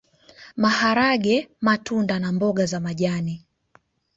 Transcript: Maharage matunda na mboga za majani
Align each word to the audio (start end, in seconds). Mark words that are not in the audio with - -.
Maharage 0.55 1.35
matunda 1.61 2.19
na 2.19 2.31
mboga 2.31 2.65
za 2.65 2.79
majani 2.79 3.45